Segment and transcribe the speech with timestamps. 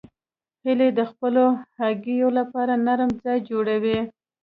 [0.63, 1.43] هیلۍ د خپلو
[1.79, 3.99] هګیو لپاره نرم ځای جوړوي